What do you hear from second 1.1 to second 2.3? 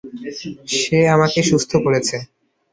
আমাকে সুস্থ করেছে।